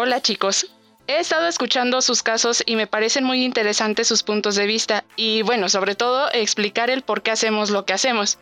[0.00, 0.68] Hola chicos,
[1.08, 5.42] he estado escuchando sus casos y me parecen muy interesantes sus puntos de vista y
[5.42, 8.38] bueno, sobre todo explicar el por qué hacemos lo que hacemos.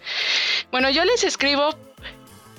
[0.70, 1.70] Bueno, yo les escribo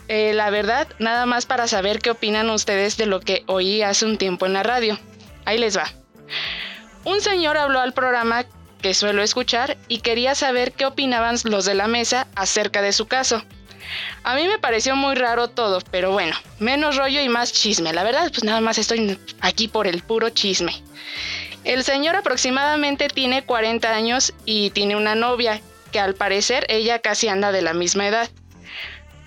[0.07, 4.03] eh, la verdad nada más para saber qué opinan ustedes de lo que oí hace
[4.03, 4.97] un tiempo en la radio.
[5.45, 5.93] Ahí les va.
[7.03, 8.45] Un señor habló al programa
[8.81, 13.07] que suelo escuchar y quería saber qué opinaban los de la mesa acerca de su
[13.07, 13.43] caso.
[14.23, 17.93] A mí me pareció muy raro todo, pero bueno, menos rollo y más chisme.
[17.93, 20.81] La verdad, pues nada más estoy aquí por el puro chisme.
[21.63, 27.27] El señor aproximadamente tiene 40 años y tiene una novia, que al parecer ella casi
[27.27, 28.29] anda de la misma edad.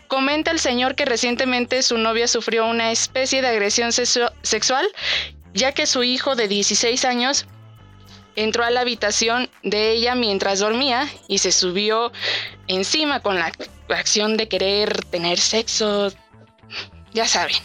[0.09, 4.89] Comenta el señor que recientemente su novia sufrió una especie de agresión sexual,
[5.55, 7.47] ya que su hijo de 16 años
[8.37, 12.13] entró a la habitación de ella mientras dormía y se subió
[12.69, 13.53] encima con la
[13.89, 16.13] acción de querer tener sexo,
[17.13, 17.57] ya saben.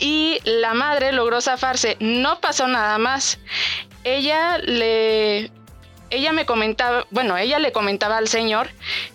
[0.00, 3.38] Y la madre logró zafarse, no pasó nada más.
[4.02, 5.50] Ella le
[6.10, 8.68] ella me comentaba, bueno, ella le comentaba al señor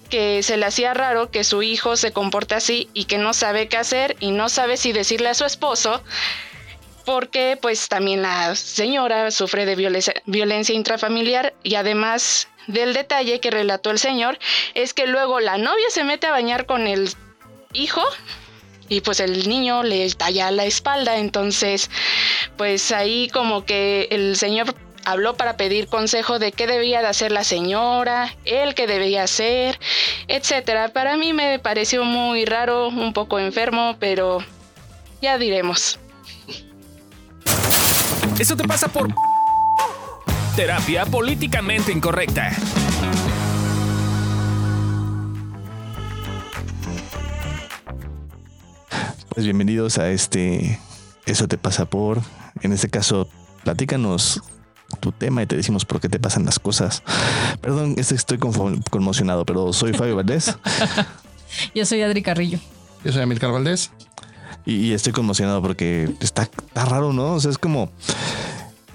[0.10, 3.68] que se le hacía raro que su hijo se comporte así y que no sabe
[3.68, 6.04] qué hacer y no sabe si decirle a su esposo
[7.10, 13.90] porque pues también la señora sufre de violencia, intrafamiliar y además del detalle que relató
[13.90, 14.38] el señor
[14.76, 17.10] es que luego la novia se mete a bañar con el
[17.74, 18.04] hijo
[18.90, 21.90] y pues el niño le talla la espalda, entonces
[22.58, 27.32] pues ahí como que el señor habló para pedir consejo de qué debía de hacer
[27.32, 29.80] la señora, él qué debía hacer,
[30.28, 30.90] etcétera.
[30.90, 34.44] Para mí me pareció muy raro, un poco enfermo, pero
[35.24, 35.98] ya diremos.
[38.40, 39.14] Eso te pasa por
[40.56, 42.56] terapia políticamente incorrecta.
[49.28, 50.80] Pues bienvenidos a este
[51.26, 52.22] Eso te pasa por.
[52.62, 53.28] En este caso,
[53.66, 54.42] platícanos
[55.02, 57.04] tu tema y te decimos por qué te pasan las cosas.
[57.60, 60.58] Perdón, estoy conmocionado, pero soy Fabio Valdés.
[61.76, 62.60] Yo soy Adri Carrillo.
[63.04, 63.92] Yo soy Amilcar Valdés.
[64.66, 67.34] Y, estoy conmocionado porque está, está raro, ¿no?
[67.34, 67.90] O sea, es como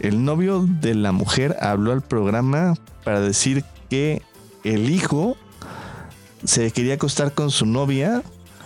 [0.01, 2.75] el novio de la mujer habló al programa
[3.05, 4.23] para decir que
[4.65, 5.37] el hijo
[6.45, 8.23] se quería acostar con su novia.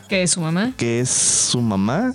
[0.08, 0.72] Que es su mamá.
[0.76, 2.14] Que es su mamá.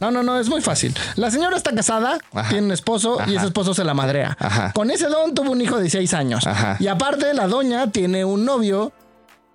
[0.00, 0.92] No, no, no, es muy fácil.
[1.14, 2.18] La señora está casada,
[2.48, 4.36] tiene un esposo y ese esposo se la madrea.
[4.74, 6.44] Con ese don tuvo un hijo de seis años.
[6.80, 8.92] Y aparte, la doña tiene un novio,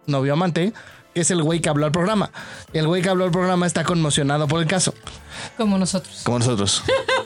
[0.05, 0.71] novio amante,
[1.13, 2.31] que es el güey que habló al programa.
[2.71, 4.93] Y el güey que habló al programa está conmocionado por el caso.
[5.57, 6.21] Como nosotros.
[6.23, 6.81] Como nosotros.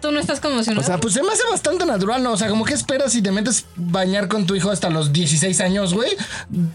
[0.00, 0.82] Tú no estás conmocionado.
[0.82, 2.32] O sea, pues se me hace bastante natural, ¿no?
[2.32, 5.60] O sea, como que esperas si te metes bañar con tu hijo hasta los 16
[5.60, 6.10] años, güey.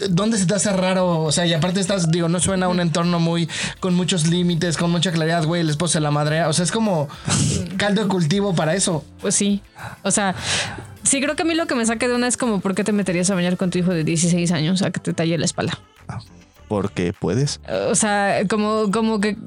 [0.10, 1.22] ¿Dónde se te hace raro?
[1.22, 4.78] O sea, y aparte estás, digo, no suena a un entorno muy con muchos límites,
[4.78, 6.44] con mucha claridad, güey, el esposo de la madre.
[6.44, 7.08] O sea, es como
[7.78, 9.06] caldo de cultivo para eso.
[9.22, 9.62] Pues sí.
[10.02, 10.36] O sea,
[11.04, 12.84] sí creo que a mí lo que me saca de una es como, ¿por qué
[12.84, 15.46] te meterías a bañar con tu hijo de 16 años a que te talle la
[15.46, 15.80] espalda?
[16.68, 17.62] Porque puedes.
[17.90, 19.38] O sea, como, como que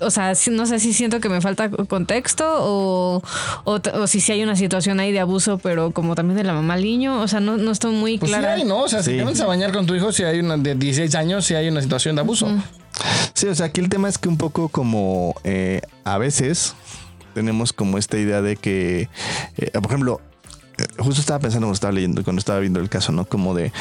[0.00, 3.22] o sea, no sé si siento que me falta contexto o,
[3.64, 6.74] o, si sí hay una situación ahí de abuso, pero como también de la mamá
[6.74, 8.56] al niño, o sea, no, no estoy muy pues clara.
[8.56, 8.80] Sí hay, ¿no?
[8.80, 11.14] O sea, si te vas a bañar con tu hijo, si hay una de 16
[11.14, 12.48] años, si hay una situación de abuso.
[13.34, 16.74] Sí, o sea, aquí el tema es que un poco como eh, a veces
[17.34, 19.08] tenemos como esta idea de que,
[19.56, 20.20] eh, por ejemplo,
[20.98, 23.24] justo estaba pensando cuando estaba leyendo, cuando estaba viendo el caso, ¿no?
[23.24, 23.72] Como de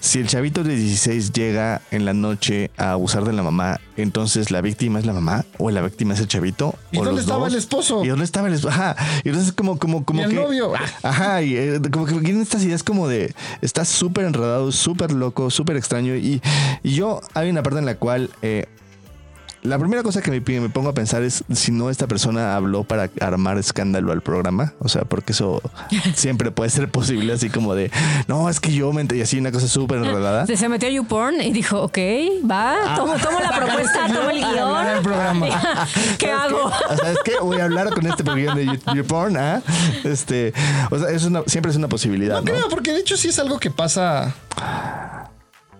[0.00, 4.50] si el chavito de 16 llega en la noche a abusar de la mamá, entonces
[4.50, 6.74] la víctima es la mamá o la víctima es el chavito.
[6.92, 8.04] ¿Y dónde estaba el esposo?
[8.04, 8.74] ¿Y dónde estaba el esposo?
[8.74, 8.96] Ajá.
[9.24, 10.72] Y entonces como, como, como ¿Y el novio.
[11.02, 11.42] Ajá.
[11.42, 15.76] Y eh, como que vienen estas ideas como de está súper enredado, súper loco, súper
[15.76, 16.14] extraño.
[16.14, 16.40] Y,
[16.82, 18.66] y, yo hay una parte en la cual eh,
[19.62, 22.84] la primera cosa que me, me, pongo a pensar es si no esta persona habló
[22.84, 24.74] para armar escándalo al programa.
[24.78, 25.62] O sea, porque eso
[26.14, 27.90] siempre puede ser posible, así como de
[28.26, 30.46] no, es que yo me y así una cosa súper enredada.
[30.46, 31.98] Se metió a YouPorn y dijo, ok,
[32.50, 32.96] va, ah.
[32.96, 34.86] tomo, la propuesta, tomo el guion.
[34.86, 35.46] El programa.
[36.18, 36.70] ¿Qué hago?
[36.96, 37.32] ¿Sabes qué?
[37.40, 39.36] Voy a hablar con este guion de YouPorn.
[39.36, 39.62] ¿ah?
[40.04, 40.52] Este,
[40.90, 42.36] o sea, es una, siempre es una posibilidad.
[42.38, 44.34] No, creo, porque de hecho sí es algo que pasa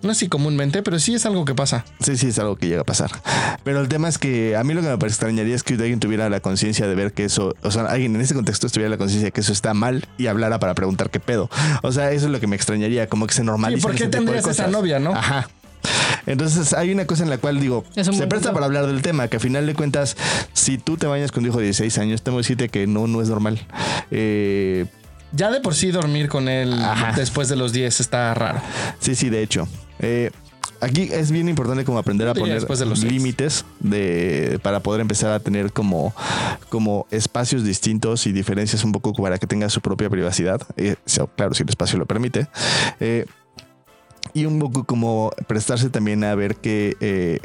[0.01, 1.85] no así comúnmente, pero sí es algo que pasa.
[1.99, 3.11] Sí, sí, es algo que llega a pasar.
[3.63, 6.29] Pero el tema es que a mí lo que me extrañaría es que alguien tuviera
[6.29, 9.27] la conciencia de ver que eso, o sea, alguien en ese contexto tuviera la conciencia
[9.27, 11.49] de que eso está mal y hablara para preguntar qué pedo.
[11.81, 13.79] O sea, eso es lo que me extrañaría, como que se normaliza.
[13.79, 15.13] ¿Y por qué tendrías esa novia, no?
[15.13, 15.49] Ajá.
[16.25, 19.37] Entonces hay una cosa en la cual digo, se presta para hablar del tema, que
[19.37, 20.15] a final de cuentas,
[20.53, 23.07] si tú te bañas con tu hijo de 16 años, tengo que decirte que no,
[23.07, 23.59] no es normal.
[24.11, 24.85] Eh,
[25.31, 26.75] ya de por sí dormir con él
[27.15, 28.61] después de los 10 está raro.
[28.99, 29.67] Sí, sí, de hecho.
[29.99, 30.31] Eh,
[30.81, 32.63] aquí es bien importante como aprender a poner
[33.03, 36.13] límites de para poder empezar a tener como
[36.69, 40.95] como espacios distintos y diferencias un poco para que tenga su propia privacidad eh,
[41.35, 42.47] claro si el espacio lo permite
[42.99, 43.25] eh,
[44.33, 47.39] y un poco como prestarse también a ver que eh,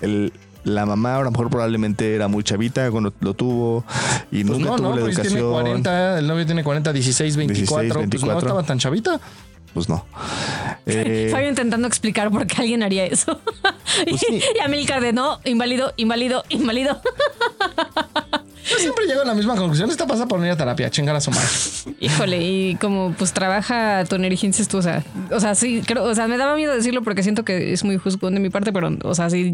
[0.00, 0.32] el,
[0.64, 3.84] la mamá a lo mejor probablemente era muy chavita cuando lo tuvo
[4.30, 5.38] y pues nunca no, tuvo no, la pues educación.
[5.40, 8.08] Tiene 40, el novio tiene 40, 16, 24, 16, 24.
[8.10, 9.20] Pues no estaba tan chavita.
[9.74, 10.04] Pues no.
[10.90, 13.38] Eh, Fabio intentando explicar por qué alguien haría eso.
[14.08, 14.42] Pues y, sí.
[14.56, 17.02] y Amilcar de no, inválido, inválido, inválido.
[18.70, 19.90] Yo siempre llego a la misma conclusión.
[19.90, 21.48] Esta pasa por ir a terapia, chingar a su madre.
[22.00, 26.14] Híjole, y como pues trabaja Tony Hinces tú, o sea, o sea, sí, creo, o
[26.14, 28.90] sea, me daba miedo decirlo porque siento que es muy juzgón de mi parte, pero,
[29.04, 29.52] o sea, sí,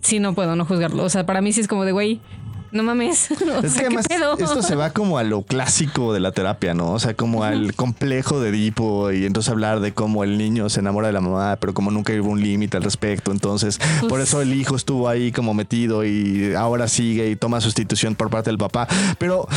[0.00, 1.04] sí no puedo no juzgarlo.
[1.04, 2.20] O sea, para mí sí es como de, güey,
[2.70, 3.30] no mames.
[3.62, 4.06] es que además
[4.38, 6.92] esto se va como a lo clásico de la terapia, ¿no?
[6.92, 10.80] O sea, como al complejo de Edipo y entonces hablar de cómo el niño se
[10.80, 13.78] enamora de la mamá, pero como nunca hubo un límite al respecto, entonces
[14.08, 18.30] por eso el hijo estuvo ahí como metido y ahora sigue y toma sustitución por
[18.30, 18.88] parte del papá.
[19.18, 19.48] Pero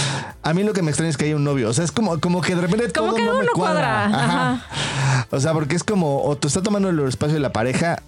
[0.43, 2.19] a mí lo que me extraña es que hay un novio, o sea, es como,
[2.19, 4.05] como que de repente como todo que no me cuadra.
[4.05, 4.65] Ajá.
[5.31, 8.01] O sea, porque es como o tú estás tomando el espacio de la pareja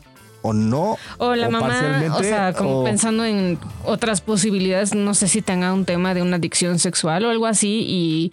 [0.43, 0.97] o no.
[1.17, 5.85] O la mamá, o sea, como pensando en otras posibilidades, no sé si tenga un
[5.85, 8.31] tema de una adicción sexual o algo así y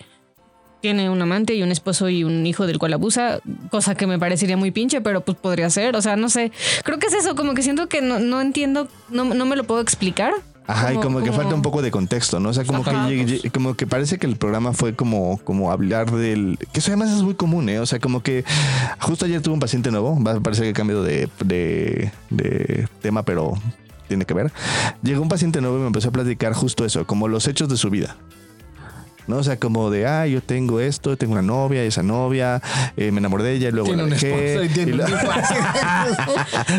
[0.80, 3.40] tiene un amante y un esposo y un hijo del cual abusa,
[3.70, 6.52] cosa que me parecería muy pinche, pero pues podría ser, o sea, no sé,
[6.84, 9.64] creo que es eso, como que siento que no, no entiendo, no, no me lo
[9.64, 10.32] puedo explicar
[10.70, 12.50] Ajá, y como, que falta un poco de contexto, ¿no?
[12.50, 16.58] O sea, como que, como que parece que el programa fue como, como hablar del...
[16.72, 17.80] Que eso además es muy común, ¿eh?
[17.80, 18.44] O sea, como que
[19.00, 23.54] justo ayer tuve un paciente nuevo, parecer que cambio de, de, de tema, pero
[24.08, 24.52] tiene que ver.
[25.02, 27.76] Llegó un paciente nuevo y me empezó a platicar justo eso, como los hechos de
[27.76, 28.16] su vida.
[29.26, 29.36] ¿No?
[29.38, 32.62] O sea, como de, ah, yo tengo esto, tengo una novia, y esa novia,
[32.96, 34.68] eh, me enamoré de ella y luego la dejé.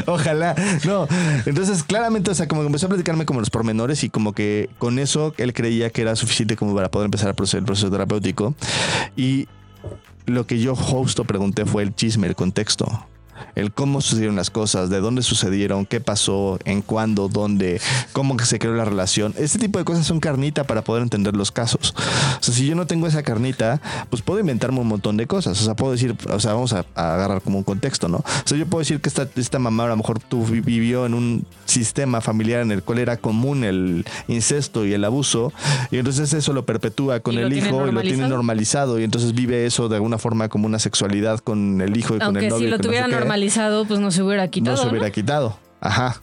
[0.08, 0.56] Ojalá.
[0.86, 1.08] No,
[1.46, 4.70] entonces claramente, o sea, como que empezó a platicarme como los pormenores y como que
[4.78, 7.90] con eso él creía que era suficiente como para poder empezar a proceder el proceso
[7.92, 8.56] terapéutico.
[9.16, 9.48] Y
[10.26, 13.08] lo que yo justo pregunté fue el chisme, el contexto
[13.56, 17.82] el cómo sucedieron las cosas, de dónde sucedieron, qué pasó, en cuándo, dónde,
[18.14, 19.34] cómo se creó la relación.
[19.38, 21.94] Este tipo de cosas son carnita para poder entender los casos.
[22.40, 25.62] O sea, si yo no tengo esa carnita, pues puedo inventarme un montón de cosas.
[25.62, 28.18] O sea, puedo decir, o sea, vamos a, agarrar como un contexto, ¿no?
[28.18, 31.14] O sea, yo puedo decir que esta, esta mamá a lo mejor tú vivió en
[31.14, 35.54] un sistema familiar en el cual era común el incesto y el abuso,
[35.90, 39.66] y entonces eso lo perpetúa con el hijo y lo tiene normalizado, y entonces vive
[39.66, 42.66] eso de alguna forma como una sexualidad con el hijo y con el novio.
[42.66, 44.78] Si lo tuviera normalizado, pues no se hubiera quitado.
[44.78, 45.58] No se hubiera quitado.
[45.80, 46.22] Ajá.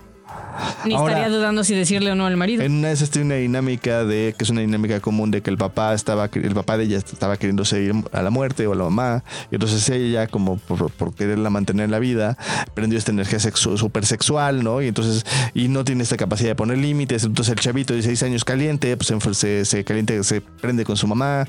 [0.84, 2.62] Ni estaría dudando si decirle o no al marido.
[2.62, 5.56] En una vez tiene una dinámica de que es una dinámica común de que el
[5.56, 8.84] papá estaba el papá de ella estaba queriéndose ir a la muerte o a la
[8.84, 12.36] mamá y entonces ella como por, quererla mantener en la vida
[12.74, 14.82] prendió esta energía súper sexual, ¿no?
[14.82, 15.24] Y entonces
[15.54, 18.96] y no tiene esta capacidad de poner límites, entonces el chavito de 6 años caliente,
[18.96, 21.46] pues se, se caliente, se prende con su mamá.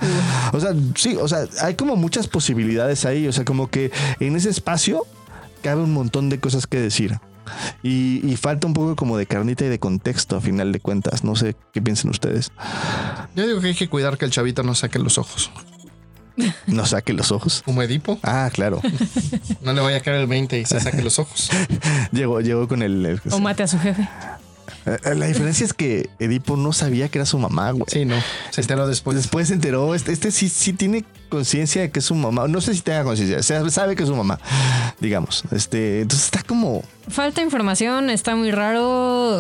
[0.54, 4.36] O sea, sí, o sea, hay como muchas posibilidades ahí, o sea, como que en
[4.36, 5.06] ese espacio
[5.62, 7.20] cabe un montón de cosas que decir.
[7.82, 11.24] Y, falta un poco como de carnita y de contexto a final de cuentas.
[11.24, 12.52] No sé qué piensen ustedes.
[13.36, 15.52] Yo digo que hay que cuidar que el chavito no saque los ojos.
[16.68, 17.64] No saque los ojos.
[17.66, 18.20] Como Edipo.
[18.24, 18.82] Ah, claro.
[19.62, 21.50] No le vaya a caer el 20 y se saque los ojos.
[22.12, 24.08] llegó, llegó con el, O mate a su jefe.
[24.86, 27.86] Eh, la diferencia es que Edipo no sabía que era su mamá, güey.
[27.88, 28.16] Sí, no.
[28.52, 29.18] Se enteró después.
[29.18, 29.94] Después se enteró.
[29.96, 32.48] Este, este sí, sí tiene conciencia de que es su mamá.
[32.48, 33.42] No sé si tenga conciencia.
[33.70, 34.40] Sabe que es su mamá,
[35.00, 35.44] digamos.
[35.52, 36.84] Este, entonces está como.
[37.08, 39.38] Falta información, está muy raro.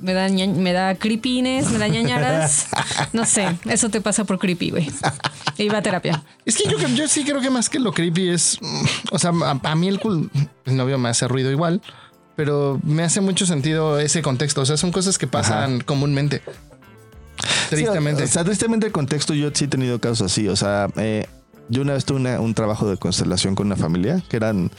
[0.00, 2.66] Me da, me da creepines, me da ñañaras.
[3.12, 4.90] No sé, eso te pasa por creepy, güey.
[5.56, 6.22] Iba a terapia.
[6.44, 8.58] Es que yo, yo sí creo que más que lo creepy es.
[9.10, 10.00] O sea, a, mí el,
[10.66, 11.80] el novio me hace ruido igual
[12.38, 14.60] pero me hace mucho sentido ese contexto.
[14.60, 16.40] O sea, son cosas que pasan comúnmente.
[17.68, 18.24] Tristemente.
[18.24, 20.48] o, sea, tristemente el contexto, yo sí he tenido casos así.
[20.48, 21.26] O sea, eh,
[21.68, 24.70] yo una vez tuve un trabajo de constelación con una familia que eran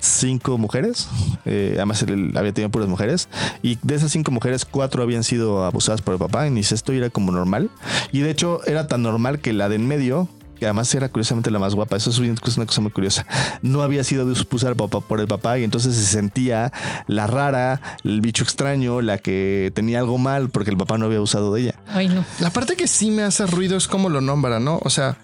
[0.00, 1.08] cinco mujeres.
[1.44, 3.28] Eh, además, él había tenido puras mujeres.
[3.62, 6.46] Y de esas cinco mujeres, cuatro habían sido abusadas por el papá.
[6.46, 7.70] Y esto era como normal.
[8.12, 11.50] Y de hecho, era tan normal que la de en medio que además era curiosamente
[11.50, 11.96] la más guapa.
[11.96, 13.26] Eso es una cosa muy curiosa.
[13.62, 16.72] No había sido expulsada por el papá y entonces se sentía
[17.06, 21.20] la rara, el bicho extraño, la que tenía algo mal porque el papá no había
[21.20, 21.74] usado de ella.
[21.88, 22.24] Ay, no.
[22.40, 24.80] La parte que sí me hace ruido es como lo nombra, ¿no?
[24.82, 25.16] O sea,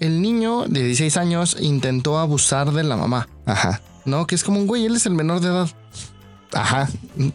[0.00, 3.28] el niño de 16 años intentó abusar de la mamá.
[3.46, 3.80] Ajá.
[4.04, 4.26] ¿No?
[4.26, 5.68] Que es como un güey, él es el menor de edad.
[6.52, 6.88] Ajá.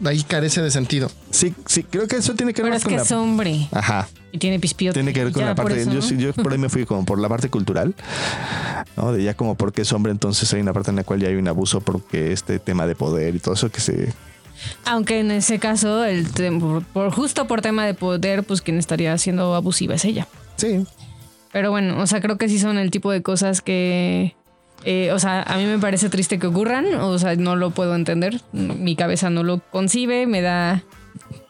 [0.04, 1.10] Ahí carece de sentido.
[1.30, 3.68] Sí, sí, creo que eso tiene que ver con es que es hombre.
[3.72, 4.08] Ajá.
[4.32, 4.94] Y tiene pispiote.
[4.94, 5.84] Tiene que ver con la parte.
[5.84, 7.94] Yo, yo, por ahí me fui como por la parte cultural.
[8.96, 9.12] ¿no?
[9.12, 11.36] De ya como porque es hombre, entonces hay una parte en la cual ya hay
[11.36, 14.12] un abuso porque este tema de poder y todo eso que se...
[14.84, 16.26] Aunque en ese caso, el
[16.92, 20.28] por, justo por tema de poder, pues quien estaría siendo abusiva es ella.
[20.56, 20.86] Sí.
[21.52, 24.36] Pero bueno, o sea, creo que sí son el tipo de cosas que...
[24.84, 27.94] Eh, o sea, a mí me parece triste que ocurran, o sea, no lo puedo
[27.94, 30.82] entender, mi cabeza no lo concibe, me da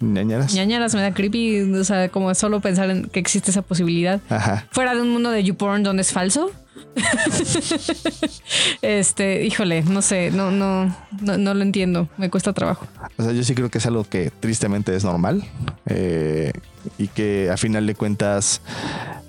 [0.01, 0.53] ñañaras.
[0.53, 4.21] Ñañaras me da creepy, o sea, como solo pensar en que existe esa posibilidad.
[4.29, 4.67] Ajá.
[4.71, 6.51] Fuera de un mundo de YouPorn donde es falso.
[8.83, 12.87] este, híjole, no sé, no, no, no, lo entiendo, me cuesta trabajo.
[13.17, 15.45] O sea, yo sí creo que es algo que tristemente es normal
[15.87, 16.53] eh,
[16.99, 18.61] y que a final de cuentas...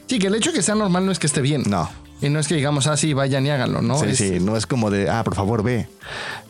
[0.08, 1.64] Sí, que el hecho de que sea normal no es que esté bien.
[1.68, 1.90] No.
[2.24, 4.00] Y no es que digamos, ah, sí, vayan y háganlo, ¿no?
[4.00, 5.90] Sí, sí, no es como de, ah, por favor, ve,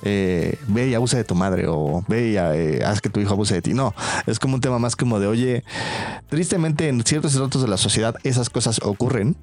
[0.04, 3.34] eh, ve y abusa de tu madre o ve y eh, haz que tu hijo
[3.34, 3.74] abuse de ti.
[3.74, 3.96] No,
[4.28, 5.64] es como un tema más como de, oye,
[6.30, 9.36] tristemente en ciertos estratos de la sociedad esas cosas ocurren.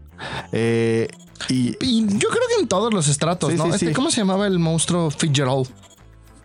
[0.52, 1.08] Eh,
[1.48, 3.74] y, yo creo que en todos los estratos, ¿no?
[3.74, 5.66] Este, ¿Cómo se llamaba el monstruo Fitzgerald?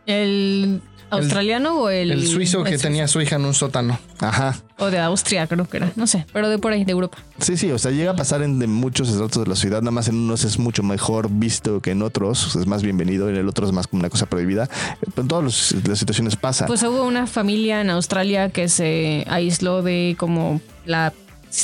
[0.08, 2.12] El ¿Australiano o el...?
[2.12, 4.00] El suizo que tenía a su hija en un sótano.
[4.20, 4.56] Ajá.
[4.78, 5.92] O de Austria, creo que era.
[5.96, 7.18] No sé, pero de por ahí, de Europa.
[7.40, 9.82] Sí, sí, o sea, llega a pasar en muchos estratos de la ciudad.
[9.82, 12.56] Nada más en unos es mucho mejor visto que en otros.
[12.56, 13.30] Es más bienvenido.
[13.30, 14.70] En el otro es más como una cosa prohibida.
[15.00, 16.66] Pero en todas las situaciones pasa.
[16.66, 21.14] Pues hubo una familia en Australia que se aisló de como la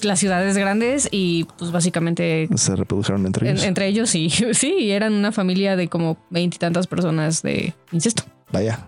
[0.04, 3.64] las ciudades grandes y pues básicamente se reprodujeron entre ellos.
[3.64, 8.24] entre ellos sí, sí, eran una familia de como veintitantas personas de incesto.
[8.52, 8.88] Vaya.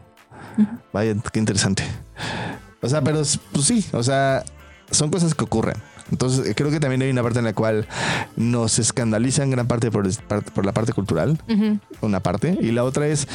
[0.92, 1.84] Vaya, qué interesante.
[2.82, 4.44] O sea, pero pues sí, o sea,
[4.92, 5.78] son cosas que ocurren.
[6.12, 7.88] Entonces, creo que también hay una parte en la cual
[8.36, 10.08] nos escandaliza en gran parte por,
[10.52, 11.40] por la parte cultural,
[12.02, 13.28] una parte, y la otra es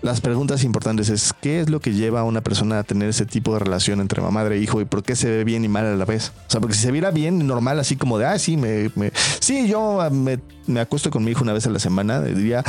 [0.00, 3.26] las preguntas importantes es qué es lo que lleva a una persona a tener ese
[3.26, 5.86] tipo de relación entre mamá e hijo y por qué se ve bien y mal
[5.86, 6.32] a la vez.
[6.46, 9.12] O sea, porque si se viera bien normal, así como de, ah, sí, me, me
[9.40, 12.62] sí, yo ah, me, me, acuesto con mi hijo una vez a la semana, diría,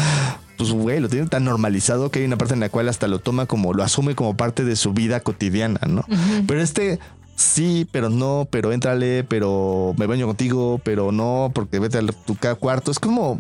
[0.60, 3.20] pues güey, lo tiene tan normalizado que hay una parte en la cual hasta lo
[3.20, 6.04] toma como, lo asume como parte de su vida cotidiana, ¿no?
[6.48, 7.00] Pero este
[7.38, 12.36] sí, pero no, pero éntrale, pero me baño contigo, pero no, porque vete a tu
[12.60, 12.92] cuarto.
[12.92, 13.40] Es como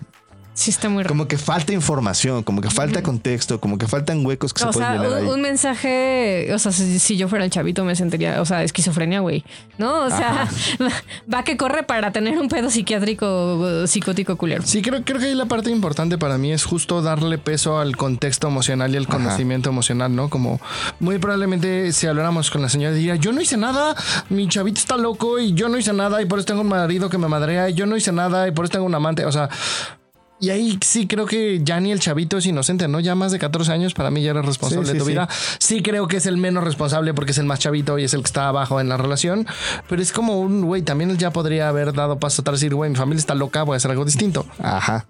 [0.59, 1.13] Sí, está muy raro.
[1.13, 4.91] Como que falta información, como que falta contexto, como que faltan huecos que se pueden
[4.91, 5.23] llenar un, ahí.
[5.23, 9.45] un mensaje, o sea, si, yo fuera el chavito me sentiría, o sea, esquizofrenia, güey.
[9.77, 10.01] ¿No?
[10.01, 10.49] O sea,
[11.33, 14.61] va que corre para tener un pedo psiquiátrico psicótico culero.
[14.65, 17.95] Sí, creo, creo que ahí la parte importante para mí es justo darle peso al
[17.95, 20.29] contexto emocional y al conocimiento emocional, ¿no?
[20.29, 20.59] Como
[20.99, 23.95] muy probablemente si habláramos con la señora diría, yo no hice nada,
[24.27, 27.09] mi chavito está loco y yo no hice nada y por eso tengo un marido
[27.09, 29.23] que me madrea y yo no hice nada y por eso tengo un amante.
[29.23, 29.47] O sea,
[30.39, 33.00] y ahí sí creo que ya ni el chavito es inocente, ¿no?
[33.00, 35.27] Ya más de 14 años para mí ya era responsable de tu vida.
[35.60, 38.22] Sí creo que es el menos responsable porque es el más chavito y es el
[38.22, 39.48] que está abajo en la relación.
[39.88, 42.75] Pero es como un, güey, también él ya podría haber dado paso atrás y decir,
[42.75, 44.46] güey, mi familia está loca, voy a hacer algo distinto.
[44.60, 45.08] Ajá.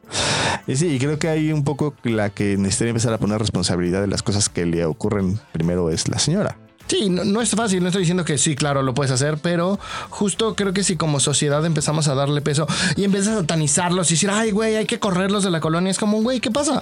[0.68, 4.08] Y sí, creo que hay un poco la que necesitaría empezar a poner responsabilidad de
[4.08, 6.58] las cosas que le ocurren primero es la señora.
[6.90, 9.80] Sí, no, es fácil, no estoy diciendo que sí, claro, lo puedes hacer, pero
[10.10, 12.66] justo creo que si como sociedad empezamos a darle peso
[12.96, 16.00] y vez de satanizarlos y decir, ay, güey, hay que correrlos de la colonia, es
[16.00, 16.82] como, güey, ¿qué pasa?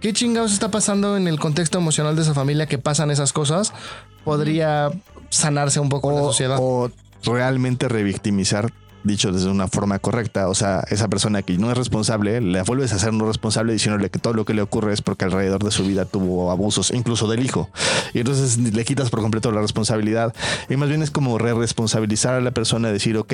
[0.00, 3.72] ¿Qué chingados está pasando en el contexto emocional de esa familia que pasan esas cosas?
[4.24, 4.92] Podría
[5.28, 6.58] sanarse un poco la sociedad.
[6.60, 6.92] O
[7.24, 8.72] realmente revictimizar
[9.06, 10.48] dicho desde una forma correcta.
[10.48, 14.10] O sea, esa persona que no es responsable, le vuelves a ser no responsable diciéndole
[14.10, 17.28] que todo lo que le ocurre es porque alrededor de su vida tuvo abusos, incluso
[17.28, 17.70] del hijo.
[18.14, 20.34] Y entonces le quitas por completo la responsabilidad.
[20.68, 23.32] Y más bien es como re responsabilizar a la persona, decir, ok,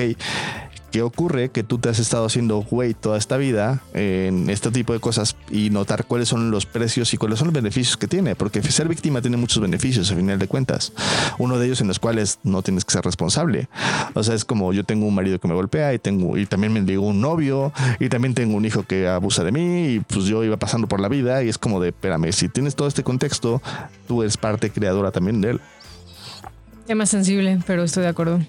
[0.93, 1.49] ¿Qué ocurre?
[1.49, 5.35] Que tú te has estado haciendo güey toda esta vida en este tipo de cosas
[5.49, 8.87] y notar cuáles son los precios y cuáles son los beneficios que tiene, porque ser
[8.87, 10.93] víctima tiene muchos beneficios a final de cuentas.
[11.39, 13.69] Uno de ellos en los cuales no tienes que ser responsable.
[14.13, 16.71] O sea, es como yo tengo un marido que me golpea y tengo y también
[16.71, 20.25] me digo un novio y también tengo un hijo que abusa de mí y pues
[20.25, 23.01] yo iba pasando por la vida y es como de, espérame, si tienes todo este
[23.01, 23.63] contexto,
[24.07, 25.61] tú eres parte creadora también de él.
[26.85, 28.41] Tema sensible, pero estoy de acuerdo.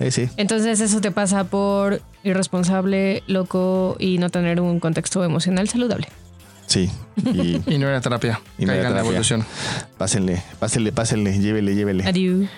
[0.00, 6.08] Eh, Entonces eso te pasa por irresponsable, loco y no tener un contexto emocional saludable.
[6.66, 6.90] Sí.
[7.16, 8.40] Y, no era terapia.
[8.58, 9.44] Y no era la evolución.
[9.96, 12.06] Pásenle, pásenle, pásenle, llévele, llévele.
[12.06, 12.48] Adiós.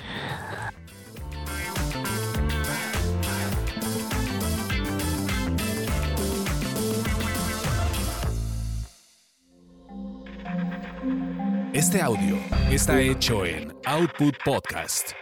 [11.72, 12.36] Este audio
[12.70, 15.12] está hecho en Output Podcast.